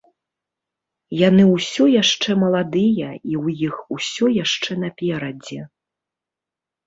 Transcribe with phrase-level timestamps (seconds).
[1.27, 5.61] Яны ўсё яшчэ маладыя і ў іх усё яшчэ наперадзе.